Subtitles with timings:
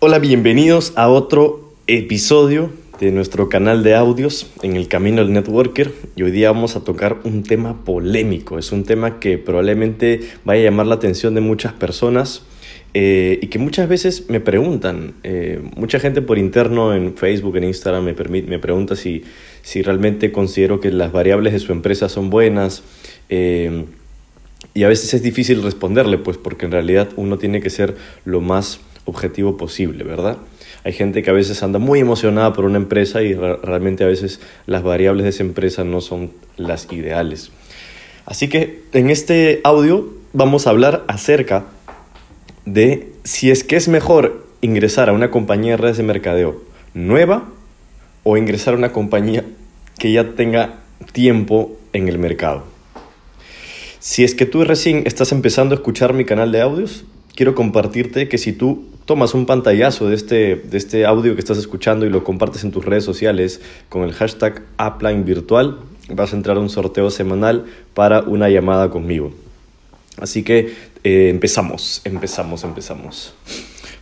[0.00, 5.92] Hola, bienvenidos a otro episodio de nuestro canal de audios en el Camino del Networker
[6.14, 10.60] y hoy día vamos a tocar un tema polémico, es un tema que probablemente vaya
[10.60, 12.44] a llamar la atención de muchas personas
[12.94, 17.64] eh, y que muchas veces me preguntan, eh, mucha gente por interno en Facebook, en
[17.64, 19.24] Instagram me, me pregunta si,
[19.62, 22.84] si realmente considero que las variables de su empresa son buenas.
[23.30, 23.84] Eh,
[24.74, 28.40] y a veces es difícil responderle, pues porque en realidad uno tiene que ser lo
[28.40, 30.36] más objetivo posible, ¿verdad?
[30.84, 34.40] Hay gente que a veces anda muy emocionada por una empresa y realmente a veces
[34.66, 37.50] las variables de esa empresa no son las ideales.
[38.26, 41.64] Así que en este audio vamos a hablar acerca
[42.66, 47.48] de si es que es mejor ingresar a una compañía de redes de mercadeo nueva
[48.24, 49.44] o ingresar a una compañía
[49.98, 50.80] que ya tenga
[51.12, 52.64] tiempo en el mercado.
[54.00, 57.04] Si es que tú recién estás empezando a escuchar mi canal de audios,
[57.34, 61.56] quiero compartirte que si tú tomas un pantallazo de este, de este audio que estás
[61.56, 65.78] escuchando y lo compartes en tus redes sociales con el hashtag Upline Virtual,
[66.10, 69.32] vas a entrar a un sorteo semanal para una llamada conmigo.
[70.18, 70.74] Así que
[71.04, 73.32] eh, empezamos, empezamos, empezamos.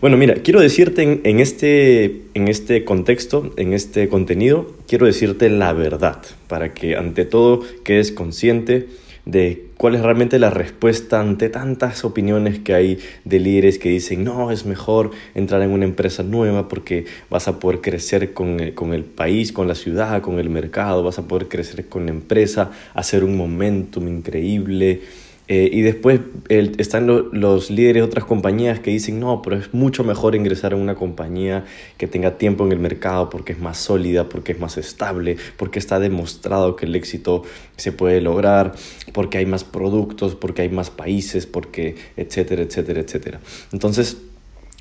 [0.01, 5.73] Bueno, mira, quiero decirte en, este, en este contexto, en este contenido, quiero decirte la
[5.73, 8.89] verdad, para que ante todo quedes consciente
[9.27, 14.25] de cuál es realmente la respuesta ante tantas opiniones que hay de líderes que dicen,
[14.25, 18.75] no, es mejor entrar en una empresa nueva porque vas a poder crecer con el,
[18.75, 22.13] con el país, con la ciudad, con el mercado, vas a poder crecer con la
[22.13, 25.03] empresa, hacer un momentum increíble
[25.49, 30.03] eh, y después están los líderes de otras compañías que dicen, no, pero es mucho
[30.03, 31.65] mejor ingresar en una compañía
[31.99, 35.79] que tenga tiempo en el mercado porque es más sólida, porque es más estable, porque
[35.79, 37.45] está demostrado que el éxito
[37.77, 38.75] se puede lograr,
[39.13, 43.41] porque hay más productos, porque hay más países, porque etcétera, etcétera, etcétera.
[43.73, 44.19] Entonces,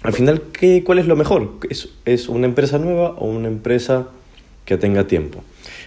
[0.01, 1.57] al final, ¿qué, ¿cuál es lo mejor?
[1.69, 4.07] ¿Es, ¿Es una empresa nueva o una empresa
[4.65, 5.43] que tenga tiempo?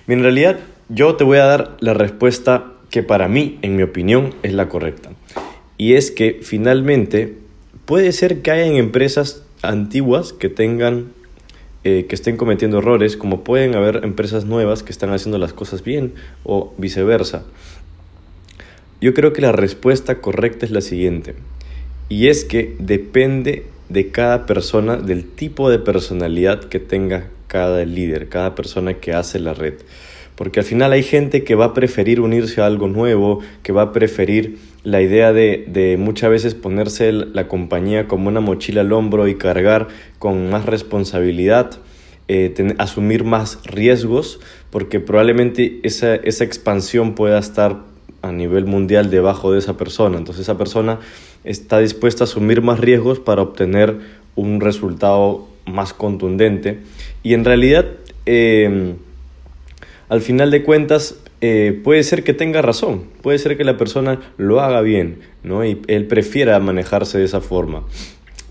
[0.06, 4.34] en realidad, yo te voy a dar la respuesta que para mí, en mi opinión,
[4.42, 5.10] es la correcta.
[5.76, 7.34] Y es que finalmente
[7.84, 11.12] puede ser que hayan empresas antiguas que tengan
[11.84, 15.84] eh, que estén cometiendo errores, como pueden haber empresas nuevas que están haciendo las cosas
[15.84, 16.12] bien
[16.42, 17.44] o viceversa.
[19.00, 21.36] Yo creo que la respuesta correcta es la siguiente,
[22.08, 28.28] y es que depende de cada persona, del tipo de personalidad que tenga cada líder,
[28.28, 29.74] cada persona que hace la red.
[30.38, 33.82] Porque al final hay gente que va a preferir unirse a algo nuevo, que va
[33.82, 39.26] a preferir la idea de, muchas veces ponerse la compañía como una mochila al hombro
[39.26, 39.88] y cargar
[40.20, 41.80] con más responsabilidad,
[42.28, 44.38] eh, asumir más riesgos,
[44.70, 47.80] porque probablemente esa, esa expansión pueda estar
[48.22, 50.18] a nivel mundial debajo de esa persona.
[50.18, 51.00] Entonces esa persona
[51.42, 53.96] está dispuesta a asumir más riesgos para obtener
[54.36, 56.78] un resultado más contundente.
[57.24, 57.86] Y en realidad...
[58.24, 58.94] Eh,
[60.08, 64.20] al final de cuentas eh, puede ser que tenga razón, puede ser que la persona
[64.36, 65.64] lo haga bien, ¿no?
[65.64, 67.84] Y él prefiera manejarse de esa forma.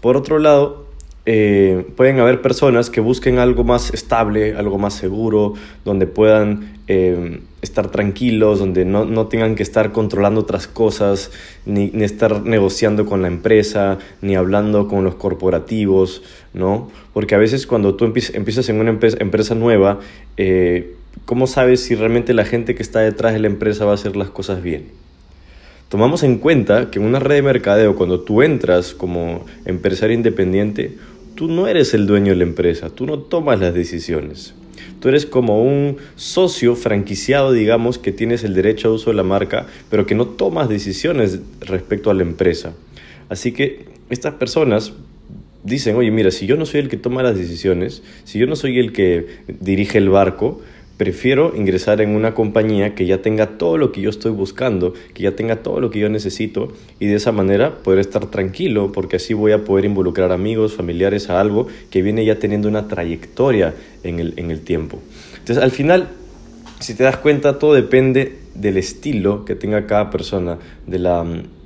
[0.01, 0.87] Por otro lado,
[1.29, 7.41] eh, pueden haber personas que busquen algo más estable, algo más seguro, donde puedan eh,
[7.61, 11.31] estar tranquilos, donde no, tengan que estar controlando otras cosas,
[11.65, 16.23] ni, estar negociando con la empresa, ni hablando con los corporativos,
[16.53, 16.89] ¿no?
[17.11, 19.99] Porque a veces cuando tú empiezas en una empresa, nueva,
[21.25, 24.15] ¿cómo sabes si realmente la gente que está detrás de la empresa va a hacer
[24.15, 24.85] las cosas bien?
[25.89, 30.97] Tomamos en cuenta que en una red de mercadeo, cuando tú entras como empresario independiente,
[31.35, 34.53] tú no eres el dueño de la empresa, tú no tomas las decisiones.
[34.99, 39.23] Tú eres como un socio franquiciado, digamos, que tienes el derecho a uso de la
[39.23, 42.73] marca, pero que no tomas decisiones respecto a la empresa.
[43.29, 44.93] Así que estas personas
[45.63, 48.55] dicen, oye, mira, si yo no soy el que toma las decisiones, si yo no
[48.55, 49.27] soy el que
[49.59, 50.61] dirige el barco,
[50.97, 55.21] Prefiero ingresar en una compañía que ya tenga todo lo que yo estoy buscando, que
[55.21, 59.17] ya tenga todo lo que yo necesito y de esa manera poder estar tranquilo porque
[59.17, 63.75] así voy a poder involucrar amigos, familiares a algo que viene ya teniendo una trayectoria
[64.03, 64.99] en el, en el tiempo.
[65.37, 66.07] Entonces al final,
[66.79, 70.57] si te das cuenta, todo depende del estilo que tenga cada persona,
[70.87, 71.23] de la,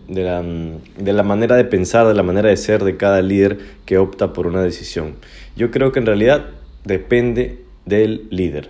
[0.09, 3.59] de la, de la manera de pensar, de la manera de ser de cada líder
[3.85, 5.15] que opta por una decisión.
[5.55, 6.47] Yo creo que en realidad
[6.83, 8.69] depende del líder.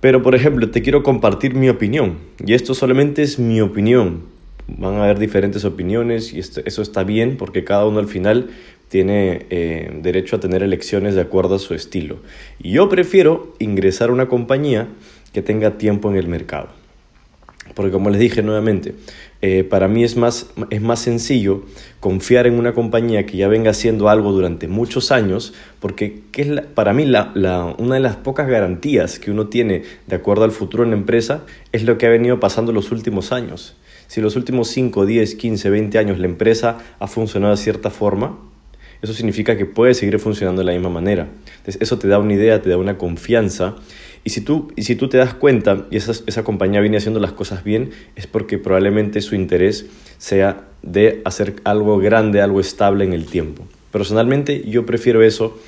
[0.00, 2.18] Pero, por ejemplo, te quiero compartir mi opinión.
[2.44, 4.22] Y esto solamente es mi opinión.
[4.68, 8.50] Van a haber diferentes opiniones y eso está bien porque cada uno al final
[8.88, 12.18] tiene eh, derecho a tener elecciones de acuerdo a su estilo.
[12.58, 14.88] Y yo prefiero ingresar a una compañía
[15.32, 16.68] que tenga tiempo en el mercado.
[17.74, 18.94] Porque como les dije nuevamente,
[19.40, 21.62] eh, para mí es más, es más sencillo
[22.00, 26.60] confiar en una compañía que ya venga haciendo algo durante muchos años, porque ¿qué es
[26.74, 27.32] para mí la,
[27.78, 31.44] una de las pocas garantías que uno tiene de acuerdo al futuro en la empresa
[31.72, 33.76] es lo que ha venido pasando los últimos años.
[34.08, 38.38] Si los últimos 5, 10, 15, 20 años la empresa ha funcionado de cierta forma,
[39.02, 41.28] eso significa que puede seguir funcionando de la misma manera.
[41.58, 43.76] Entonces, eso te da una idea, te da una confianza
[44.24, 47.20] y si tú, y si tú te das cuenta y esa, esa compañía viene haciendo
[47.20, 49.86] las cosas bien, es porque probablemente su interés
[50.18, 53.64] sea de hacer algo grande, algo estable en el tiempo.
[53.90, 55.58] Personalmente yo prefiero eso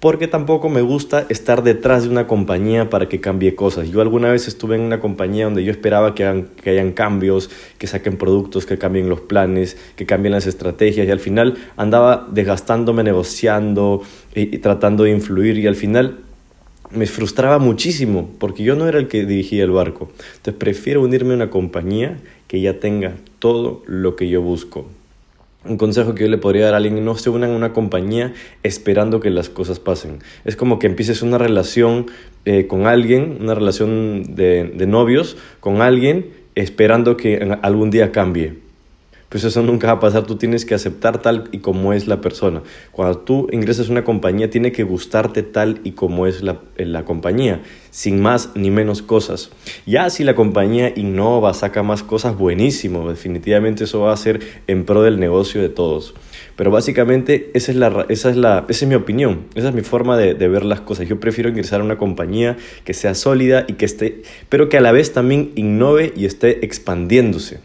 [0.00, 3.90] porque tampoco me gusta estar detrás de una compañía para que cambie cosas.
[3.90, 7.50] Yo alguna vez estuve en una compañía donde yo esperaba que hagan, que hayan cambios,
[7.78, 12.28] que saquen productos, que cambien los planes, que cambien las estrategias y al final andaba
[12.30, 14.02] desgastándome negociando
[14.34, 16.20] y tratando de influir y al final
[16.90, 20.10] me frustraba muchísimo porque yo no era el que dirigía el barco.
[20.36, 24.86] Entonces prefiero unirme a una compañía que ya tenga todo lo que yo busco.
[25.64, 28.32] Un consejo que yo le podría dar a alguien, no se unan a una compañía
[28.62, 30.20] esperando que las cosas pasen.
[30.44, 32.06] Es como que empieces una relación
[32.44, 38.67] eh, con alguien, una relación de, de novios con alguien, esperando que algún día cambie
[39.28, 40.24] pues eso nunca va a pasar.
[40.26, 42.62] Tú tienes que aceptar tal y como es la persona.
[42.92, 47.04] Cuando tú ingresas a una compañía, tiene que gustarte tal y como es la, la
[47.04, 49.50] compañía, sin más ni menos cosas.
[49.86, 53.08] Ya si la compañía innova, saca más cosas, buenísimo.
[53.08, 56.14] Definitivamente eso va a ser en pro del negocio de todos.
[56.56, 59.82] Pero básicamente esa es, la, esa es, la, esa es mi opinión, esa es mi
[59.82, 61.06] forma de, de, ver las cosas.
[61.06, 64.80] Yo prefiero ingresar a una compañía que sea sólida y que esté, pero que a
[64.80, 67.60] la vez también innove y esté expandiéndose.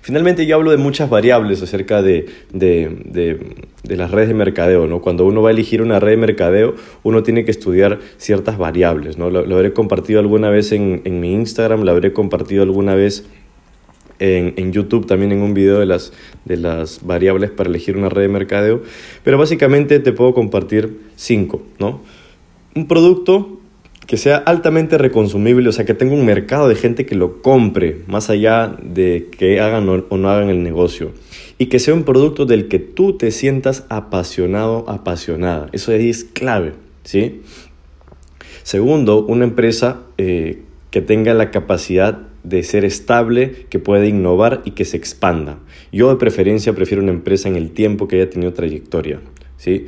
[0.00, 4.86] Finalmente yo hablo de muchas variables acerca de, las redes de mercadeo.
[4.86, 5.00] ¿no?
[5.00, 9.18] Cuando uno va a elegir una red de mercadeo, uno tiene que estudiar ciertas variables.
[9.18, 9.30] ¿no?
[9.30, 13.26] Lo, habré compartido alguna vez en, mi Instagram, lo habré compartido alguna vez
[14.18, 16.12] en, YouTube también en un video de las,
[16.44, 18.82] de las variables para elegir una red de mercadeo.
[19.24, 21.62] Pero básicamente te puedo compartir cinco.
[21.78, 22.00] ¿no?
[22.74, 23.55] Un producto
[24.06, 28.02] que sea altamente reconsumible, o sea, que tenga un mercado de gente que lo compre,
[28.06, 31.12] más allá de que hagan o no hagan el negocio.
[31.58, 35.68] Y que sea un producto del que tú te sientas apasionado, apasionada.
[35.72, 37.40] Eso es clave, ¿sí?
[38.62, 44.72] Segundo, una empresa eh, que tenga la capacidad de ser estable, que pueda innovar y
[44.72, 45.58] que se expanda.
[45.90, 49.20] Yo de preferencia prefiero una empresa en el tiempo que haya tenido trayectoria,
[49.56, 49.86] ¿sí?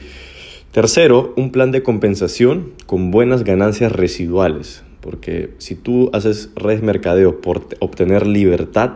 [0.79, 7.41] Tercero, un plan de compensación con buenas ganancias residuales, porque si tú haces redes mercadeo
[7.41, 8.93] por obtener libertad,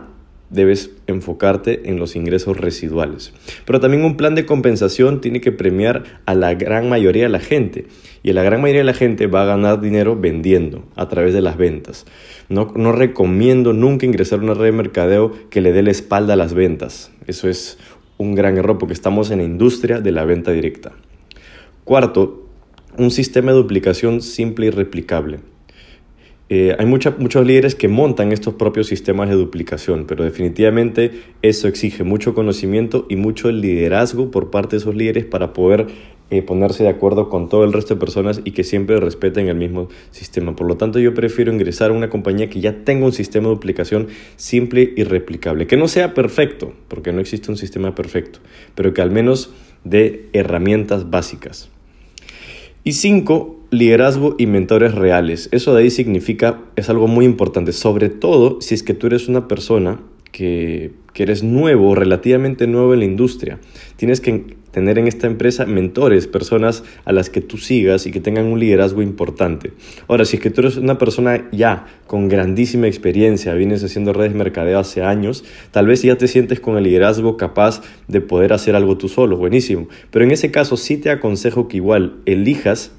[0.49, 3.33] debes enfocarte en los ingresos residuales.
[3.65, 7.41] Pero también un plan de compensación tiene que premiar a la gran mayoría de la
[7.41, 7.87] gente.
[8.23, 11.41] Y la gran mayoría de la gente va a ganar dinero vendiendo a través de
[11.41, 12.05] las ventas.
[12.47, 16.35] No, no recomiendo nunca ingresar a una red de mercadeo que le dé la espalda
[16.35, 17.11] a las ventas.
[17.27, 17.77] Eso es
[18.17, 20.93] un gran error porque estamos en la industria de la venta directa.
[21.83, 22.47] Cuarto,
[22.97, 25.39] un sistema de duplicación simple y replicable.
[26.47, 32.05] Eh, hay muchos líderes que montan estos propios sistemas de duplicación, pero definitivamente eso exige
[32.05, 35.87] mucho conocimiento y mucho liderazgo por parte de esos líderes para poder
[36.29, 39.55] eh, ponerse de acuerdo con todo el resto de personas y que siempre respeten el
[39.57, 40.55] mismo sistema.
[40.55, 43.55] Por lo tanto, yo prefiero ingresar a una compañía que ya tenga un sistema de
[43.55, 44.07] duplicación
[44.37, 48.39] simple y replicable, que no sea perfecto, porque no existe un sistema perfecto,
[48.73, 49.53] pero que al menos
[49.83, 51.72] dé herramientas básicas.
[52.85, 55.47] Y cinco, liderazgo y mentores reales.
[55.51, 59.29] Eso de ahí significa, es algo muy importante, sobre todo si es que tú eres
[59.29, 60.01] una persona
[60.33, 63.59] que, eres nuevo, relativamente nuevo en la industria.
[63.95, 68.19] Tienes que tener en esta empresa mentores, personas a las que tú sigas y que
[68.19, 69.71] tengan un liderazgo importante.
[70.07, 74.33] Ahora, si es que tú eres una persona ya con grandísima experiencia, vienes haciendo redes
[74.33, 78.51] de mercadeo hace años, tal vez ya te sientes con el liderazgo capaz de poder
[78.51, 79.87] hacer algo tú solo, buenísimo.
[80.09, 82.91] Pero en ese caso sí te aconsejo que igual elijas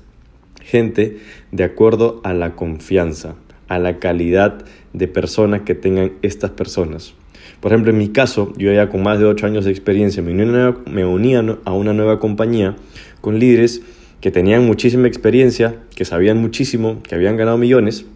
[0.62, 1.18] gente
[1.50, 3.34] de acuerdo a la confianza,
[3.66, 7.14] a la calidad de persona que tengan estas personas.
[7.60, 10.32] Por ejemplo, en mi caso, yo ya con más de 8 años de experiencia me
[10.32, 12.76] uní, me unía a una nueva compañía
[13.20, 13.82] con líderes
[14.20, 18.06] que tenían muchísima experiencia, que sabían muchísimo, que habían ganado millones,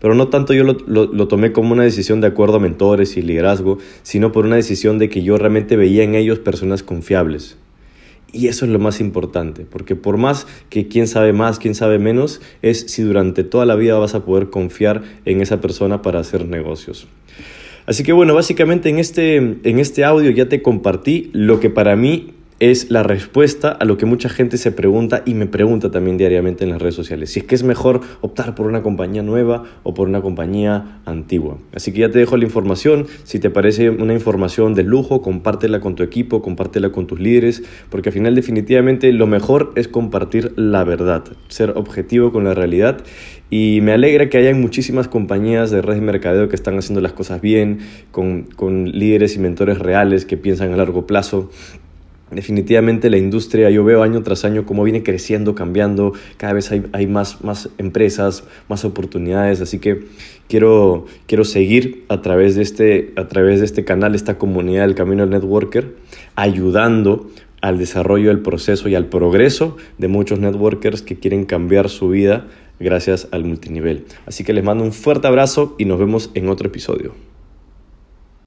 [0.00, 3.22] pero no tanto yo lo, lo, tomé como una decisión de acuerdo a mentores y
[3.22, 7.56] liderazgo, sino por una decisión de que yo realmente veía en ellos personas confiables.
[8.32, 11.98] Y eso es lo más importante, porque por más que quién sabe más, quién sabe
[11.98, 16.20] menos, es si durante toda la vida vas a poder confiar en esa persona para
[16.20, 17.06] hacer negocios.
[17.86, 21.94] Así que bueno, básicamente en este, en este audio ya te compartí lo que para
[21.94, 26.16] mí es la respuesta a lo que mucha gente se pregunta y me pregunta también
[26.16, 27.30] diariamente en las redes sociales.
[27.30, 31.58] Si es que es mejor optar por una compañía nueva o por una compañía antigua.
[31.74, 33.06] Así que ya te dejo la información.
[33.24, 37.62] Si te parece una información de lujo, compártela con tu equipo, compártela con tus líderes,
[37.90, 43.02] porque al final definitivamente lo mejor es compartir la verdad, ser objetivo con la realidad.
[43.50, 47.12] Y me alegra que hayan muchísimas compañías de red de mercadeo que están haciendo las
[47.12, 47.78] cosas bien,
[48.10, 51.50] con, con líderes y mentores reales que piensan a largo plazo
[52.30, 56.84] Definitivamente la industria, yo veo año tras año cómo viene creciendo, cambiando, cada vez hay,
[56.92, 60.06] hay más, más empresas, más oportunidades, así que
[60.48, 64.96] quiero, quiero seguir a través, de este, a través de este canal, esta comunidad del
[64.96, 65.94] Camino del Networker,
[66.34, 67.30] ayudando
[67.60, 72.48] al desarrollo del proceso y al progreso de muchos networkers que quieren cambiar su vida
[72.80, 74.04] gracias al multinivel.
[74.26, 77.14] Así que les mando un fuerte abrazo y nos vemos en otro episodio.